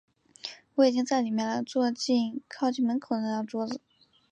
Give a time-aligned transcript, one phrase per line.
[0.73, 1.95] 我已经在里面了，坐在
[2.47, 3.79] 靠近门口的那张桌子。